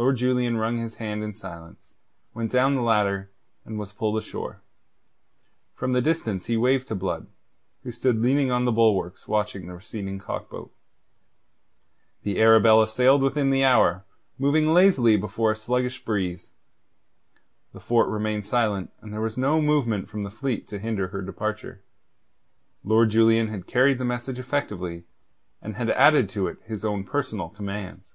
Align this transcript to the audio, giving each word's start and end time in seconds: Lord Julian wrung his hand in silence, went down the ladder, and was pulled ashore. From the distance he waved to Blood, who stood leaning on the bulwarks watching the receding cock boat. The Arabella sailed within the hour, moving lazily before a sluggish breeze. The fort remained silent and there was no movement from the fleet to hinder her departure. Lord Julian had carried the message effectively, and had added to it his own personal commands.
Lord 0.00 0.16
Julian 0.16 0.58
wrung 0.58 0.78
his 0.78 0.94
hand 0.98 1.24
in 1.24 1.34
silence, 1.34 1.92
went 2.32 2.52
down 2.52 2.76
the 2.76 2.82
ladder, 2.82 3.30
and 3.64 3.80
was 3.80 3.92
pulled 3.92 4.16
ashore. 4.16 4.62
From 5.74 5.90
the 5.90 6.00
distance 6.00 6.46
he 6.46 6.56
waved 6.56 6.86
to 6.86 6.94
Blood, 6.94 7.26
who 7.82 7.90
stood 7.90 8.22
leaning 8.22 8.48
on 8.52 8.64
the 8.64 8.70
bulwarks 8.70 9.26
watching 9.26 9.66
the 9.66 9.74
receding 9.74 10.20
cock 10.20 10.48
boat. 10.50 10.72
The 12.22 12.40
Arabella 12.40 12.86
sailed 12.86 13.22
within 13.22 13.50
the 13.50 13.64
hour, 13.64 14.04
moving 14.38 14.72
lazily 14.72 15.16
before 15.16 15.50
a 15.50 15.56
sluggish 15.56 16.04
breeze. 16.04 16.52
The 17.72 17.80
fort 17.80 18.08
remained 18.08 18.46
silent 18.46 18.92
and 19.02 19.12
there 19.12 19.20
was 19.20 19.36
no 19.36 19.60
movement 19.60 20.08
from 20.08 20.22
the 20.22 20.30
fleet 20.30 20.68
to 20.68 20.78
hinder 20.78 21.08
her 21.08 21.22
departure. 21.22 21.82
Lord 22.84 23.10
Julian 23.10 23.48
had 23.48 23.66
carried 23.66 23.98
the 23.98 24.04
message 24.04 24.38
effectively, 24.38 25.06
and 25.60 25.74
had 25.74 25.90
added 25.90 26.28
to 26.28 26.46
it 26.46 26.58
his 26.62 26.84
own 26.84 27.02
personal 27.02 27.48
commands. 27.48 28.14